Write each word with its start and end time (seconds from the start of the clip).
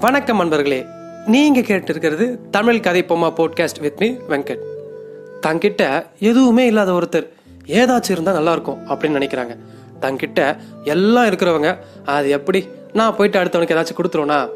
வணக்கம் 0.00 0.36
நண்பர்களே 0.36 0.84
நீங்க 1.26 1.60
கேட்டிருக்கிறது 1.60 2.38
தமிழ் 2.50 2.80
கதை 2.80 3.04
பொம்மா 3.08 3.32
போட்காஸ்ட் 3.36 3.80
வித் 3.80 4.00
மீ 4.00 4.10
வெங்கட். 4.28 4.58
தங்கிட்ட 5.42 6.06
எதுவுமே 6.18 6.66
இல்லாத 6.66 6.92
ஒருத்தர். 6.92 7.28
ஏதாச்சும் 7.66 8.10
இருந்தால் 8.10 8.34
நல்லா 8.34 8.52
இருக்கும் 8.52 8.86
அப்படின்னு 8.86 9.16
நினைக்கிறாங்க. 9.20 9.56
தங்கிட்ட 10.00 10.56
எல்லாம் 10.84 11.26
இருக்கிறவங்க 11.26 11.76
அது 12.04 12.30
எப்படி? 12.30 12.68
நான் 12.92 13.16
போயிட்டு 13.16 13.40
அடுத்தவனுக்கு 13.40 13.86
ஏதாச்சும் 13.86 14.04
கொடுத்துருவோன்னா 14.04 14.48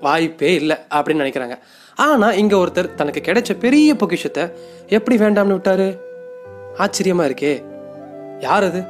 வாய்ப்பே 0.00 0.54
இல்லை 0.54 0.76
அப்படின்னு 0.90 1.20
நினைக்கிறாங்க. 1.24 1.58
ஆனா 1.94 2.32
இங்க 2.32 2.56
ஒருத்தர் 2.56 2.94
தனக்கு 2.94 3.20
கிடைச்ச 3.20 3.58
பெரிய 3.58 3.94
பொக்கிஷத்தை 3.94 4.44
எப்படி 4.88 5.18
வேண்டாம்னு 5.18 5.58
விட்டாரு? 5.58 5.98
ஆச்சரியமா 6.78 7.24
இருக்கே. 7.24 7.64
யார் 8.40 8.64
அது? 8.64 8.82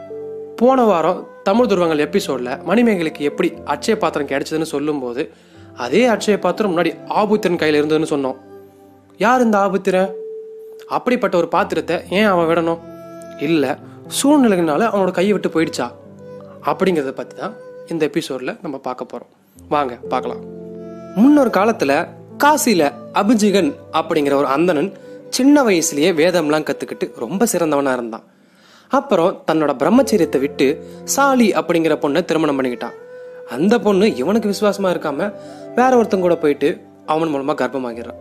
போன 0.57 0.85
வாரம் 0.85 1.29
தமிழ் 1.43 1.67
துருவங்கள் 1.67 1.99
எபிசோடில் 1.99 2.63
மணிமேகலுக்கு 2.63 3.19
எப்படி 3.19 3.53
அச்சய 3.67 3.97
பாத்திரம் 3.97 4.27
கிடைச்சதுன்னு 4.27 4.63
சொல்லும்போது 4.63 5.31
அதே 5.85 6.03
அட்சய 6.13 6.37
பாத்திரம் 6.45 6.71
முன்னாடி 6.73 6.91
ஆபுத்திரன் 7.21 7.61
கையில் 7.61 7.79
இருந்ததுன்னு 7.81 8.13
சொன்னோம். 8.13 8.39
யார் 9.25 9.45
இந்த 9.45 9.57
ஆபுத்திரன்? 9.65 10.11
அப்படிப்பட்ட 10.97 11.35
ஒரு 11.41 11.49
பாத்திரத்தை 11.55 11.97
ஏன் 12.19 12.29
அவன் 12.33 12.49
விடணும்? 12.51 12.81
இல்லை 13.47 13.73
சூழ்நிலைகள்னால 14.19 14.87
அவனோட 14.91 15.13
கையை 15.19 15.33
விட்டு 15.35 15.51
போயிடுச்சா? 15.55 15.87
அப்படிங்கிறத 16.71 17.13
பற்றி 17.19 17.37
தான் 17.43 17.55
இந்த 17.93 18.03
எபிசோடில் 18.11 18.57
நம்ம 18.63 18.77
பார்க்க 18.87 19.11
போகிறோம் 19.13 19.33
வாங்க 19.75 19.95
பார்க்கலாம். 20.13 20.43
முன்னொரு 21.21 21.51
காலத்தில் 21.59 21.97
காசியில் 22.45 22.89
அபிஜிகன் 23.21 23.71
அப்படிங்கிற 24.01 24.35
ஒரு 24.43 24.49
அந்தணன் 24.57 24.91
சின்ன 25.37 25.63
வயசுலேயே 25.69 26.11
வேதம்லாம் 26.21 26.67
கற்றுக்கிட்டு 26.69 27.07
ரொம்ப 27.25 27.47
சிறந்தவனாக 27.53 27.99
இருந்தான். 27.99 28.25
அப்புறம் 28.99 29.33
தன்னோட 29.49 29.73
பிரம்மச்சரியத்தை 29.83 30.39
விட்டு 30.45 30.67
சாலி 31.15 31.49
அப்படிங்கிற 31.61 31.95
பொண்ணை 32.05 32.21
திருமணம் 32.29 32.59
பண்ணிக்கிட்டான். 32.59 32.97
அந்த 33.49 33.79
பொண்ணு 33.79 34.17
இவனுக்கு 34.17 34.49
விசுவாசமா 34.49 34.89
இருக்காம 34.95 35.33
வேற 35.75 35.91
ஒருத்தங்க 36.03 36.21
கூட 36.21 36.37
போயிட்டு 36.37 36.81
அவன் 37.07 37.35
மூலமா 37.35 37.55
கர்ப்பமாகிறான் 37.55 38.19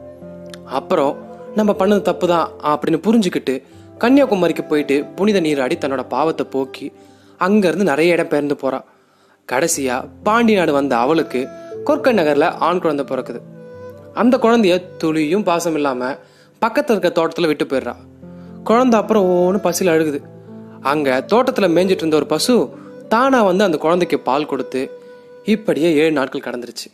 அப்புறம் 0.66 1.14
நம்ம 1.56 1.72
பண்ணது 1.72 2.02
தப்பு 2.02 2.28
தான் 2.28 2.50
அப்படின்னு 2.64 3.00
புரிஞ்சுக்கிட்டு 3.08 3.64
கன்னியாகுமரிக்கு 3.98 4.64
போயிட்டு 4.68 5.06
புனித 5.16 5.40
நீராடி 5.40 5.78
தன்னோட 5.78 6.04
பாவத்தை 6.10 6.46
போக்கி 6.50 6.92
அங்கேருந்து 7.40 7.84
நிறைய 7.84 8.14
இடம் 8.14 8.28
பெயர்ந்து 8.28 8.56
போறான் 8.56 8.86
கடைசியா 9.52 10.10
பாண்டி 10.24 10.54
நாடு 10.56 10.74
வந்த 10.74 10.98
அவளுக்கு 10.98 11.48
கொற்கை 11.86 12.12
நகர்ல 12.14 12.46
ஆண் 12.58 12.80
குழந்தை 12.80 13.06
பிறக்குது. 13.10 13.40
அந்த 14.14 14.38
குழந்தைய 14.38 14.84
துளியும் 14.98 15.44
பாசம் 15.44 15.76
இல்லாம 15.76 16.10
பக்கத்துல 16.62 16.96
இருக்க 16.96 17.10
தோட்டத்துல 17.20 17.46
விட்டு 17.46 17.66
போயிடுறா. 17.66 17.94
குழந்தை 18.64 19.00
அப்புறம் 19.00 19.26
ஓன்னு 19.30 19.58
பசியில் 19.58 19.94
அழுகுது. 19.94 20.20
அங்க 20.82 21.26
தோட்டத்துல 21.34 21.68
மேய்ஞ்சிட்டு 21.76 22.04
இருந்த 22.04 22.16
ஒரு 22.16 22.26
பசு 22.26 22.56
தானா 23.08 23.44
வந்து 23.44 23.64
அந்த 23.64 23.78
குழந்தைக்கு 23.78 24.20
பால் 24.20 24.46
கொடுத்து 24.46 24.82
இப்படியே 25.54 25.94
ஏழு 25.94 26.12
நாட்கள் 26.12 26.46
கடந்துருச்சு. 26.46 26.88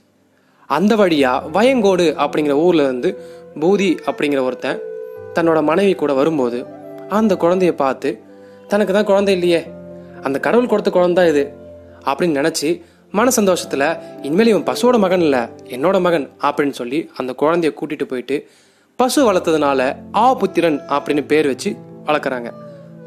அந்த 0.67 0.95
வழியாக 0.95 1.47
வயங்கோடு 1.47 2.05
அப்படிங்கிற 2.17 2.49
ஊரில் 2.49 2.81
இருந்து 2.81 3.09
பூதி 3.59 3.97
அப்படிங்கிற 4.05 4.41
ஒருத்தன் 4.41 4.79
தன்னோட 5.33 5.63
மனைவி 5.63 5.93
கூட 5.93 6.13
வரும்போது 6.13 6.65
அந்த 7.09 7.37
குழந்தைய 7.39 7.71
பார்த்து 7.71 8.21
தனக்கு 8.67 8.93
தான் 8.93 9.03
குழந்தை 9.03 9.33
இல்லையே. 9.33 9.61
அந்த 10.21 10.39
கடவுள் 10.39 10.67
கொடுத்த 10.67 10.91
குழந்தை 10.91 11.27
இது. 11.27 11.43
அப்படின்னு 12.05 12.37
நினச்சி 12.39 12.81
மன 13.11 13.29
சந்தோஷத்தில் 13.29 13.87
இனிமேல் 14.21 14.47
இவன் 14.47 14.63
பசுவோட 14.63 14.99
மகன் 14.99 15.21
இல்லை 15.21 15.39
என்னோட 15.75 16.01
மகன் 16.01 16.29
அப்படின்னு 16.41 16.75
சொல்லி 16.81 17.11
அந்த 17.17 17.35
குழந்தைய 17.37 17.73
கூட்டிட்டு 17.79 18.03
போயிட்டு 18.03 18.49
பசு 18.95 19.19
வளர்த்ததுனால 19.31 19.81
ஆபுத்திரன் 20.11 20.79
அப்படின்னு 20.89 21.25
பேர் 21.25 21.47
வச்சு 21.47 21.75
வளர்க்குறாங்க. 22.05 22.51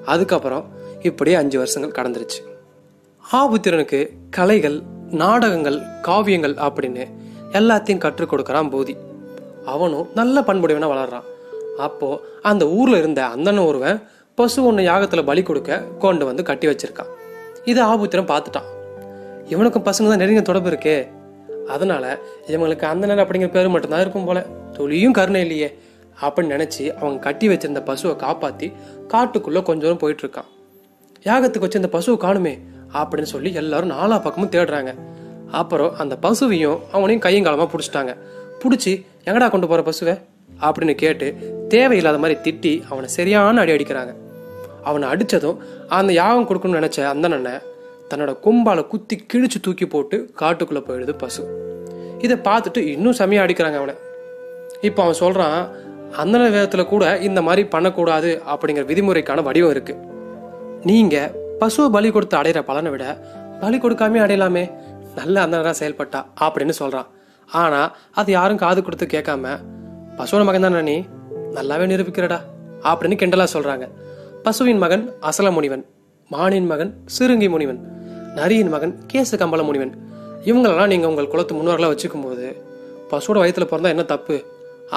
அதுக்கப்புறம் 0.04 0.64
இப்படியே 1.02 1.36
அஞ்சு 1.36 1.58
வருஷங்கள் 1.58 1.96
கடந்துருச்சு. 1.98 2.40
ஆபுத்திரனுக்கு 3.32 4.08
கலைகள் 4.30 4.78
நாடகங்கள் 5.10 5.80
காவியங்கள் 6.02 6.54
அப்படின்னு 6.54 7.06
எல்லாத்தையும் 7.52 7.98
கற்றுக் 7.98 8.32
கொடுக்குறான் 8.32 8.70
போதி. 8.70 8.96
அவனும் 9.64 10.08
நல்ல 10.14 10.40
பண்புடையவனாக 10.40 10.92
வளர்றான். 10.94 11.22
அப்போ 11.78 12.20
அந்த 12.42 12.68
ஊர்ல 12.68 12.98
இருந்த 12.98 13.28
அந்தன 13.36 13.66
ஒருவன் 13.66 14.02
பசு 14.34 14.64
ஒன்று 14.64 14.84
யாகத்துல 14.84 15.24
பலி 15.24 15.42
கொடுக்க 15.42 15.82
கொண்டு 15.98 16.24
வந்து 16.24 16.42
கட்டி 16.42 16.66
வச்சிருக்கான். 16.66 17.06
இதை 17.64 17.84
ஆபுத்திரம் 17.84 18.26
பார்த்துட்டான். 18.26 18.86
இவனுக்கும் 19.48 19.82
பசங்க 19.82 20.08
தான் 20.08 20.16
நெருங்கிய 20.16 20.42
தொடர்பு 20.42 20.70
இருக்கே. 20.70 21.08
அதனால 21.68 22.18
இவங்களுக்கு 22.46 22.84
அந்தனர் 22.84 23.24
அப்படிங்கிற 23.24 23.50
பேர் 23.50 23.68
மட்டும்தான் 23.68 24.00
இருக்கும் 24.00 24.24
போல. 24.24 24.46
துளியும் 24.72 25.12
கருணை 25.12 25.40
இல்லையே. 25.40 25.78
அப்படின்னு 26.20 26.68
நினைச்சு 26.68 26.94
அவங்க 26.94 27.18
கட்டி 27.18 27.48
வச்சிருந்த 27.48 27.82
பசுவை 27.84 28.16
காப்பாத்தி 28.16 28.72
காட்டுக்குள்ள 29.08 29.62
கொஞ்சம் 29.62 29.96
போயிட்டு 29.96 30.26
இருக்கான். 30.26 30.78
யாகத்துக்கு 31.22 31.58
வச்சு 31.58 31.80
இந்த 31.80 31.98
பசுவை 31.98 32.30
காணுமே. 32.30 32.58
அப்படின்னு 33.00 33.32
சொல்லி 33.34 33.52
எல்லாரும் 33.62 33.92
நாலா 33.96 34.16
பக்கமும் 34.22 34.52
தேடுறாங்க. 34.56 34.92
அப்புறம் 35.60 35.92
அந்த 36.02 36.14
பசுவையும் 36.22 36.78
அவனையும் 36.92 37.24
கையும் 37.26 37.46
பிடிச்சிட்டாங்க. 37.72 38.14
பிடிச்சி 38.62 38.92
எங்கடா 39.24 39.48
கொண்டு 39.50 39.68
போகிற 39.68 39.82
பசுவை? 39.88 40.14
அப்படின்னு 40.66 40.94
கேட்டு 40.94 41.26
தேவையில்லாத 41.68 42.18
மாதிரி 42.18 42.36
திட்டி 42.46 42.72
அவனை 42.88 43.08
சரியான 43.08 43.60
அடி 43.60 43.72
அடிக்கிறாங்க. 43.72 44.12
அவனை 44.82 45.06
அடித்ததும் 45.08 45.58
அந்த 45.98 46.12
யாகம் 46.12 46.48
கொடுக்கணும்னு 46.48 46.80
நினைச்ச 46.80 47.00
அந்தனனை 47.12 47.54
தன்னோட 48.10 48.32
கொம்பால 48.44 48.80
குத்தி 48.86 49.16
கிழிச்சு 49.32 49.58
தூக்கி 49.60 49.86
போட்டு 49.86 50.16
காட்டுக்குள்ளே 50.40 50.82
போயிடுது 50.88 51.14
பசு. 51.18 51.42
இதை 52.18 52.36
பார்த்துட்டு 52.48 52.82
இன்னும் 52.94 53.18
செமையாக 53.18 53.46
அடிக்கிறாங்க 53.46 53.78
அவனை. 53.82 53.94
இப்போ 54.80 55.02
அவன் 55.02 55.20
சொல்கிறான் 55.22 55.60
அந்தன 56.22 56.44
வேதத்துல 56.56 56.82
கூட 56.92 57.04
இந்த 57.28 57.40
மாதிரி 57.42 57.62
பண்ணக்கூடாது 57.74 58.30
அப்படிங்கிற 58.52 58.84
விதிமுறைக்கான 58.90 59.42
வடிவம் 59.42 59.74
இருக்குது 59.74 60.04
நீங்கள் 60.90 61.32
பசுவை 61.60 61.88
பலி 61.96 62.08
கொடுத்து 62.10 62.36
அடையிற 62.38 62.60
பலனை 62.68 62.90
விட 62.94 63.04
பலி 63.60 63.76
கொடுக்காம 63.78 64.20
அடையலாமே. 64.24 64.64
நல்ல 65.18 65.36
அந்தனரா 65.46 65.72
செயல்பட்டா 65.80 66.20
அப்படின்னு 66.46 66.74
சொல்றான். 66.80 67.08
ஆனா 67.48 67.80
அது 68.20 68.30
யாரும் 68.32 68.60
காது 68.62 68.80
கொடுத்து 68.82 69.06
கேட்காம 69.06 69.54
பசுவோட 70.18 70.44
மகன் 70.48 70.66
தானே 70.66 70.82
நீ? 70.88 70.96
நல்லாவே 71.56 71.86
நிரூபிக்கிறடா 71.92 72.38
அப்படின்னு 72.90 73.16
கிண்டலா 73.22 73.46
சொல்றாங்க. 73.54 73.86
பசுவின் 74.44 74.82
மகன் 74.84 75.04
அசல 75.28 75.50
முனிவன் 75.56 75.84
மானின் 76.30 76.68
மகன் 76.72 76.92
சிறுங்கி 77.16 77.48
முனிவன் 77.54 77.80
நரியின் 78.38 78.72
மகன் 78.74 78.94
கேசு 79.12 79.34
கம்பள 79.42 79.62
முனிவன். 79.68 79.92
இவங்களெல்லாம் 80.48 80.92
நீங்கள் 80.92 81.10
உங்கள் 81.10 81.30
குலத்து 81.32 81.54
முன்னோர்களாக 81.58 81.92
வச்சுக்கும் 81.94 82.26
போது 82.26 82.46
பசுவோட 83.10 83.38
வயித்துல 83.42 83.66
பிறந்தா 83.70 83.92
என்ன 83.94 84.06
தப்பு? 84.14 84.36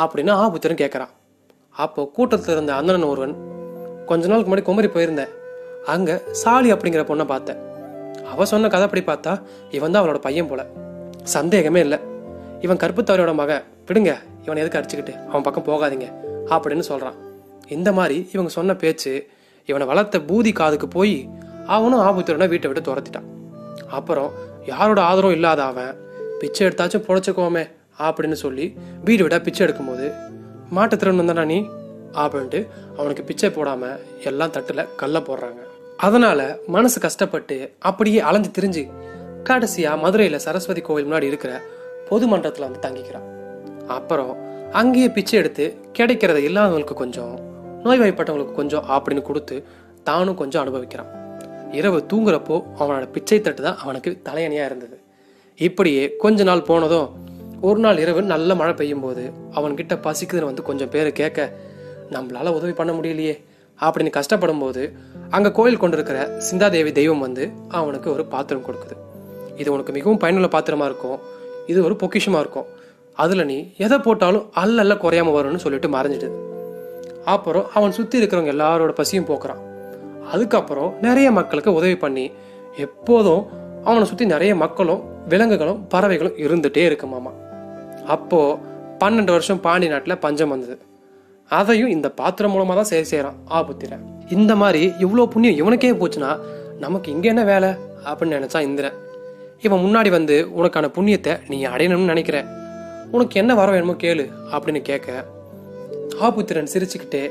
அப்படின்னு 0.02 0.32
ஆபுத்திரன் 0.44 0.82
கேட்குறான் 0.82 1.14
அப்போ 1.76 2.02
கூட்டத்தில் 2.16 2.56
இருந்த 2.56 2.72
அந்தனன் 2.80 3.12
ஒருவன் 3.14 3.36
கொஞ்ச 4.10 4.28
நாளுக்கு 4.28 4.50
முன்னாடி 4.52 4.64
குமரி 4.70 4.90
போயிருந்தேன். 4.96 5.32
அங்கே 5.88 6.16
சாலி 6.32 6.74
அப்படிங்கிற 6.74 7.04
பொண்ணை 7.10 7.26
பார்த்தேன். 7.26 7.60
அவள் 8.32 8.50
சொன்ன 8.52 8.68
கதைப்படி 8.68 9.02
பார்த்தா 9.06 9.42
இவன் 9.72 9.92
தான் 9.92 10.02
அவளோட 10.04 10.18
பையன் 10.18 10.50
போல. 10.50 10.66
சந்தேகமே 11.24 11.80
இல்லை. 11.80 12.00
இவன் 12.62 12.78
கற்புத்தவரோட 12.78 13.34
மகன் 13.34 13.64
விடுங்க 13.88 14.12
இவனை 14.46 14.62
எதுக்கு 14.64 14.80
அடிச்சுக்கிட்டு? 14.80 15.14
அவன் 15.30 15.46
பக்கம் 15.48 15.68
போகாதீங்க 15.70 16.08
அப்படின்னு 16.56 16.80
சொல்கிறான் 16.80 17.18
இந்த 17.68 17.92
மாதிரி 17.92 18.30
இவங்க 18.34 18.50
சொன்ன 18.50 18.76
பேச்சு 18.76 19.30
இவனை 19.66 19.88
வளர்த்த 19.88 20.20
பூதி 20.20 20.52
காதுக்கு 20.52 20.88
போய் 20.88 21.30
அவனும் 21.66 22.00
ஆபுத்திரனை 22.00 22.48
வீட்டை 22.50 22.72
விட்டு 22.72 22.84
துரத்திட்டான். 22.90 23.28
அப்புறம் 23.90 24.32
யாரோட 24.66 25.02
ஆதரவும் 25.02 25.32
இல்லாத 25.32 25.64
அவன் 25.64 25.96
பிச்சை 26.40 26.68
எடுத்தாச்சும் 26.68 27.06
புழைச்சிக்கோமே 27.08 27.64
அப்படின்னு 28.00 28.32
சொல்லி 28.32 28.78
வீடு 29.04 29.24
விட 29.24 29.40
பிச்சை 29.40 29.68
எடுக்கும்போது 29.68 30.08
மாட்டுத்திறன் 30.76 31.22
வந்தானா 31.22 31.46
நீ? 31.46 31.60
அப்படின்ட்டு 32.14 32.68
அவனுக்கு 32.98 33.24
பிச்சை 33.24 33.50
போடாமல் 33.50 34.00
எல்லாம் 34.24 34.50
தட்டில் 34.50 34.88
கல்லை 34.96 35.22
போடுறாங்க. 35.22 35.62
அதனால 36.00 36.42
மனசு 36.68 37.00
கஷ்டப்பட்டு 37.00 37.56
அப்படியே 37.80 38.20
அலைஞ்சு 38.20 38.50
திரிஞ்சு 38.58 38.84
கடைசியா 39.50 39.92
மதுரையில 40.04 40.36
சரஸ்வதி 40.36 40.82
கோவில் 40.82 41.06
முன்னாடி 41.06 41.24
இருக்கிற 41.24 41.62
பொது 42.10 42.26
மன்றத்துல 42.28 42.68
வந்து 42.68 42.84
தங்கிக்கிறான். 42.86 43.26
அப்புறம் 43.88 44.32
அங்கேயே 44.72 45.10
பிச்சை 45.10 45.40
எடுத்து 45.40 45.66
கிடைக்கிறத 45.98 46.40
இல்லாதவங்களுக்கு 46.48 46.94
கொஞ்சம் 46.94 47.34
நோய்வாய்ப்பட்டவங்களுக்கு 47.84 48.52
கொஞ்சம் 48.52 48.86
அப்படின்னு 48.90 49.22
கொடுத்து 49.22 49.56
தானும் 50.04 50.36
கொஞ்சம் 50.36 50.64
அனுபவிக்கிறான். 50.64 51.10
இரவு 51.72 52.00
தூங்குறப்போ 52.14 52.64
அவனோட 52.80 53.12
பிச்சை 53.12 53.42
தட்டு 53.42 53.62
தான் 53.62 53.78
அவனுக்கு 53.78 54.22
தலையணியா 54.24 54.66
இருந்தது. 54.66 54.98
இப்படியே 55.60 56.04
கொஞ்ச 56.16 56.44
நாள் 56.44 56.62
போனதும் 56.62 57.10
ஒரு 57.62 57.80
நாள் 57.80 57.98
இரவு 57.98 58.22
நல்ல 58.34 58.56
மழை 58.56 58.74
பெய்யும் 58.74 59.02
போது 59.02 59.24
அவன்கிட்ட 59.56 59.96
பசிக்குதுன்னு 60.06 60.52
வந்து 60.52 60.62
கொஞ்சம் 60.62 60.90
பேர் 60.90 61.12
கேட்க 61.12 61.50
நம்மளால 62.10 62.50
உதவி 62.50 62.72
பண்ண 62.72 62.92
முடியலையே 62.94 63.36
அப்படின்னு 63.80 64.18
கஷ்டப்படும் 64.18 64.60
போது 64.60 64.84
அங்க 65.30 65.52
கோயில் 65.52 65.78
கொண்டிருக்கிற 65.78 66.40
சிந்தாதேவி 66.52 66.92
தெய்வம் 66.92 67.20
வந்து 67.20 67.52
அவனுக்கு 67.68 68.14
ஒரு 68.14 68.26
பாத்திரம் 68.26 68.66
கொடுக்குது. 68.66 68.96
இது 69.58 69.72
உனக்கு 69.72 69.92
மிகவும் 69.94 70.18
பயனுள்ள 70.18 70.48
பாத்திரமா 70.48 70.86
இருக்கும். 70.86 71.20
இது 71.68 71.84
ஒரு 71.84 71.96
பொக்கிஷமா 71.96 72.40
இருக்கும். 72.40 72.66
அதுல 73.14 73.44
நீ 73.44 73.74
எதை 73.78 73.98
போட்டாலும் 73.98 74.50
அல்ல 74.54 74.82
அல்ல 74.82 74.94
குறையாம 74.94 75.34
வரும்னு 75.38 75.56
சொல்லிட்டு 75.56 75.90
மறைஞ்சிடுது 75.90 76.38
அப்புறம் 77.26 77.66
அவன் 77.74 77.92
சுத்தி 77.92 78.22
இருக்கிறவங்க 78.22 78.54
எல்லாரோட 78.56 78.92
பசியும் 78.92 79.26
போக்குறான். 79.26 79.62
அதுக்கப்புறம் 80.32 80.96
நிறைய 81.02 81.32
மக்களுக்கு 81.32 81.74
உதவி 81.74 81.98
பண்ணி 81.98 82.32
எப்போதும் 82.78 83.48
அவனை 83.84 84.06
சுத்தி 84.06 84.26
நிறைய 84.26 84.56
மக்களும் 84.56 85.02
விலங்குகளும் 85.28 85.88
பறவைகளும் 85.88 86.38
இருந்துட்டே 86.38 86.78
இருக்கு 86.78 87.08
மாமா. 87.08 87.32
அப்போ 88.06 88.60
பன்னெண்டு 89.00 89.26
வருஷம் 89.26 89.62
பாண்டி 89.62 89.88
நாட்டுல 89.88 90.16
பஞ்சம் 90.16 90.50
வந்தது. 90.50 90.80
அதையும் 91.48 91.90
இந்த 91.90 92.12
பாத்திரம் 92.12 92.56
மூலமா 92.56 92.74
தான் 92.74 92.84
சரி 92.84 93.06
செய்யறான் 93.12 93.38
ஆபுத்திரன். 93.46 94.19
இந்த 94.38 94.54
மாதிரி 94.62 94.82
இவ்வளோ 95.04 95.26
புண்ணியம் 95.34 95.60
இவனுக்கே 95.62 95.92
போச்சுன்னா 96.02 96.32
நமக்கு 96.84 97.12
இங்கே 97.12 97.30
என்ன 97.34 97.44
வேலை? 97.44 97.70
அப்படின்னு 98.10 98.38
நினச்சா 98.38 98.60
இந்திரன். 98.68 98.98
இவன் 99.66 99.84
முன்னாடி 99.86 100.10
வந்து 100.10 100.36
உனக்கான 100.58 100.90
புண்ணியத்தை 100.98 101.34
நீ 101.52 101.58
அடையணும்னு 101.66 102.12
நினைக்கிற 102.14 102.38
உனக்கு 103.12 103.40
என்ன 103.42 103.52
வர 103.60 103.72
வேணுமோ 103.72 103.96
கேளு 104.04 104.26
அப்படின்னு 104.52 104.82
கேட்க 104.90 105.26
ஆபுத்திரன் 106.28 106.72
சிரிச்சுக்கிட்டே 106.74 107.24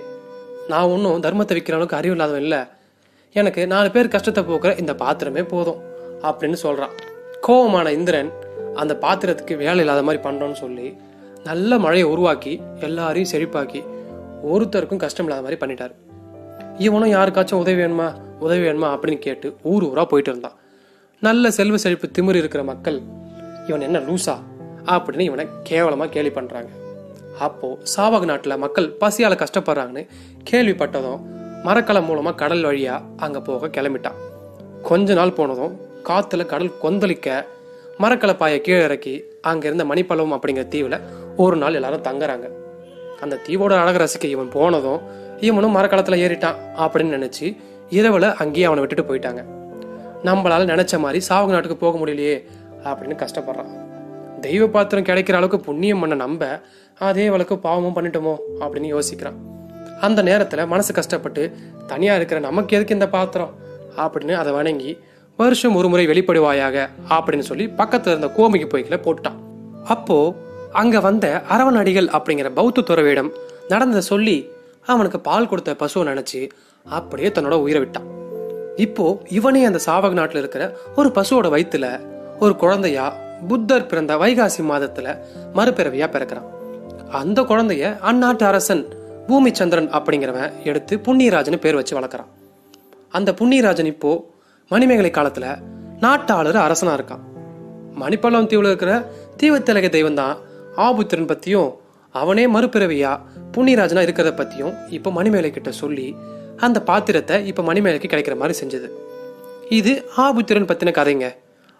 நான் 0.72 0.90
ஒன்றும் 0.94 1.22
தர்மத்தை 1.26 1.54
விற்கிற 1.56 1.76
அளவுக்கு 1.76 1.98
அறிவு 1.98 2.14
இல்லாதவன் 2.16 2.44
இல்லை. 2.46 2.60
எனக்கு 3.34 3.66
நாலு 3.66 3.88
பேர் 3.90 4.14
கஷ்டத்தை 4.14 4.42
போக்குற 4.44 4.72
இந்த 4.82 4.94
பாத்திரமே 5.02 5.42
போதும் 5.52 5.80
அப்படின்னு 6.28 6.58
சொல்கிறான் 6.64 6.94
கோபமான 7.46 7.92
இந்திரன் 7.98 8.30
அந்த 8.82 8.92
பாத்திரத்துக்கு 9.04 9.56
வேலை 9.64 9.80
இல்லாத 9.84 10.02
மாதிரி 10.08 10.22
பண்ணுறோன்னு 10.26 10.58
சொல்லி 10.64 10.88
நல்ல 11.44 11.78
மழையை 11.84 12.06
உருவாக்கி 12.12 12.52
எல்லாரையும் 12.88 13.32
செழிப்பாக்கி 13.32 13.82
ஒருத்தருக்கும் 14.52 15.02
கஷ்டம் 15.04 15.26
இல்லாத 15.26 15.44
மாதிரி 15.46 15.60
பண்ணிட்டார். 15.62 15.94
இவனும் 16.78 17.12
யாருக்காச்சும் 17.12 17.54
உதவி 17.54 17.82
வேணுமா 17.82 18.14
உதவி 18.38 18.66
வேணுமா 18.66 18.88
அப்படின்னு 18.88 19.18
கேட்டு 19.18 19.56
ஊர் 19.62 19.84
ஊரா 19.84 20.04
போயிட்டு 20.04 20.30
இருந்தான். 20.30 20.52
நல்ல 21.20 21.50
செல்வ 21.50 21.76
செழிப்பு 21.76 22.08
திமிர் 22.18 22.34
இருக்கிற 22.34 22.64
மக்கள் 22.64 23.00
இவன் 23.66 23.80
என்ன 23.80 23.98
லூசா? 23.98 24.36
அப்படின்னு 24.84 25.20
இவனை 25.20 25.46
கேவலமா 25.70 26.08
கேலி 26.08 26.30
பண்றாங்க. 26.30 26.68
அப்போ 27.38 27.78
சாவக 27.96 28.24
நாட்டில் 28.24 28.56
மக்கள் 28.56 28.96
பசியால 29.00 29.44
கஷ்டப்படுறாங்கன்னு 29.44 30.08
கேள்விப்பட்டதும் 30.50 31.20
மரக்கலம் 31.62 32.08
மூலமா 32.10 32.34
கடல் 32.34 32.62
வழியா 32.62 33.02
அங்க 33.16 33.40
போக 33.40 33.66
கிளம்பிட்டான். 33.66 34.18
கொஞ்ச 34.82 35.14
நாள் 35.14 35.32
போனதும் 35.32 35.80
காத்துல 36.04 36.46
கடல் 36.46 36.72
கொந்தளிக்க 36.82 37.44
மரக்கலை 37.98 38.36
பாயை 38.36 38.60
கீழே 38.60 38.82
இறக்கி 38.82 39.22
அங்க 39.42 39.66
இருந்த 39.66 39.84
மணிப்பழம் 39.84 40.38
அப்படிங்கிற 40.38 40.66
தீவுல 40.74 41.00
ஒரு 41.36 41.56
நாள் 41.56 41.74
எல்லாரும் 41.74 42.02
தங்குறாங்க. 42.02 42.48
அந்த 43.20 43.38
தீவோட 43.48 43.72
அழக 43.72 43.96
ரசிக்க 44.04 44.24
இவன் 44.24 44.48
போனதும் 44.48 45.26
இவனும் 45.40 45.76
மரக்காலத்தில் 45.76 46.22
ஏறிட்டான் 46.24 46.58
அப்படின்னு 46.84 47.16
நினச்சி 47.18 47.46
இரவில் 47.90 48.28
அங்கேயே 48.42 48.66
அவனை 48.66 48.80
விட்டுட்டு 48.84 49.08
போயிட்டாங்க. 49.08 49.42
நம்மளால 50.24 50.66
நினச்ச 50.72 50.98
மாதிரி 50.98 51.20
சாவக 51.28 51.52
நாட்டுக்கு 51.54 51.76
போக 51.76 51.98
முடியலையே 51.98 52.36
அப்படின்னு 52.84 53.16
கஷ்டப்படுறான். 53.24 53.70
தெய்வ 54.40 54.66
பாத்திரம் 54.66 55.04
கிடைக்கிற 55.04 55.32
அளவுக்கு 55.32 55.60
புண்ணியம் 55.60 56.00
பண்ண 56.00 56.14
நம்ப 56.14 56.42
அதே 56.98 57.30
வழக்கு 57.30 57.58
பாவமும் 57.58 57.96
பண்ணிட்டோமோ 57.96 58.34
அப்படின்னு 58.60 58.88
யோசிக்கிறான். 58.96 59.38
அந்த 60.00 60.22
நேரத்தில் 60.22 60.66
மனசு 60.66 60.92
கஷ்டப்பட்டு 60.92 61.42
தனியாக 61.86 62.18
இருக்கிற 62.18 62.40
நமக்கு 62.40 62.76
எதுக்கு 62.76 62.94
இந்த 62.94 63.08
பாத்திரம் 63.08 63.54
அப்படின்னு 63.96 64.32
அதை 64.32 64.52
வணங்கி 64.52 64.98
வருஷம் 65.38 65.74
ஒரு 65.74 65.88
முறை 65.88 66.06
வெளிப்படுவாயாக 66.06 66.88
அப்படின்னு 67.10 67.38
சொல்லி 67.38 67.68
பக்கத்தில் 67.68 68.12
இருந்த 68.12 68.30
கோமிக்கு 68.36 68.68
போய்களை 68.74 68.98
போட்டான் 69.06 69.38
அப்போ 69.84 70.18
அங்க 70.72 71.00
வந்த 71.00 71.26
அரவணடிகள் 71.48 72.08
அப்படிங்கிற 72.08 72.48
பௌத்த 72.54 72.80
துறவியிடம் 72.80 73.30
நடந்ததை 73.68 74.02
சொல்லி 74.02 74.36
அவனுக்கு 74.92 75.18
பால் 75.28 75.48
கொடுத்த 75.50 75.76
பசுவை 75.82 76.04
நினைச்சு 76.10 76.40
அப்படியே 76.98 77.28
தன்னோட 77.28 77.56
உயிரை 77.64 77.80
விட்டான். 77.82 78.06
இப்போ 78.84 79.06
இவனே 79.38 79.62
அந்த 79.64 79.80
சாவக 79.86 80.12
நாட்டில் 80.18 80.40
இருக்கிற 80.42 80.64
ஒரு 80.96 81.08
பசுவோட 81.16 81.46
வயிற்றுல 81.54 81.86
ஒரு 82.38 82.54
குழந்தையா 82.56 83.06
புத்தர் 83.48 83.88
பிறந்த 83.90 84.12
வைகாசி 84.22 84.62
மாதத்துல 84.70 85.08
மறுபிறவியா 85.56 86.06
பிறக்கிறான். 86.14 86.48
அந்த 87.20 87.42
குழந்தைய 87.42 87.84
அந்நாட்டு 88.10 88.44
அரசன் 88.50 88.82
பூமிச்சந்திரன் 89.28 89.90
அப்படிங்கிறவன் 89.98 90.52
எடுத்து 90.64 90.96
புண்ணியராஜன் 91.06 91.62
பேர் 91.64 91.78
வச்சு 91.80 91.94
வளர்க்குறான். 91.98 92.30
அந்த 93.16 93.32
புண்ணியராஜன் 93.40 93.90
இப்போ 93.94 94.12
மணிமேகலை 94.70 95.10
காலத்துல 95.14 95.46
நாட்டாளர் 96.04 96.58
அரசனா 96.66 96.94
இருக்கான். 96.98 97.24
மணிப்பள்ளம் 98.02 98.48
தீவுல 98.50 98.72
இருக்கிற 98.72 98.92
தீவத்திலக 99.42 99.88
தெய்வம் 99.96 100.18
தான் 100.20 100.34
ஆபுத்திரன் 100.86 101.30
பத்தியும் 101.30 101.70
அவனே 102.20 102.44
மறுபிறவியா? 102.54 103.12
புண்ணியராஜனா 103.56 104.02
இருக்கிறத 104.06 104.30
பத்தியும் 104.40 104.74
இப்போ 104.96 105.10
மணிமேலை 105.10 105.50
கிட்ட 105.50 105.70
சொல்லி 105.82 106.06
அந்த 106.56 106.78
பாத்திரத்தை 106.82 107.36
இப்போ 107.46 107.62
மணிமேலைக்கு 107.62 108.08
கிடைக்கிற 108.12 108.36
மாதிரி 108.36 108.54
செஞ்சது. 108.60 108.88
இது 109.78 109.92
ஆபுத்திரன் 110.16 110.68
பத்தின 110.70 110.92
கதைங்க. 110.98 111.26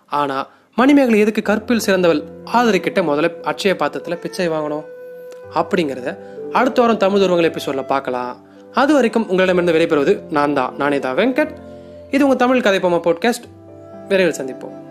ஆனா 0.06 0.37
மணிமேகலை 0.75 1.19
எதுக்கு 1.20 1.43
கற்பில் 1.43 1.85
சிறந்தவள்? 1.87 2.20
ஆதரி 2.52 2.81
கிட்ட 2.81 3.00
முதல்ல 3.02 3.31
அட்சய 3.50 3.75
பாத்திரத்துல 3.81 4.17
பிச்சை 4.25 4.49
வாங்கணும். 4.49 4.85
அப்படிங்கிறத 5.55 6.08
அடுத்த 6.52 6.81
வாரம் 6.81 7.02
தமிழ் 7.05 7.25
உருவங்கள் 7.26 7.50
எபிசோட்ல 7.50 7.85
பார்க்கலாம். 7.87 8.35
அது 8.73 8.93
வரைக்கும் 8.93 9.29
உங்களிடமிருந்து 9.29 9.76
விடைபெறுவது 9.76 10.12
நான் 10.31 10.56
தான் 10.58 10.75
நானே 10.76 10.99
தான் 10.99 11.17
வெங்கட். 11.17 11.52
இது 12.11 12.25
உங்க 12.25 12.37
தமிழ் 12.44 12.67
கதை 12.67 12.81
பொம்மை 12.81 13.00
பாட்காஸ்ட் 13.05 13.46
விரைவில் 14.08 14.38
சந்திப்போம். 14.40 14.77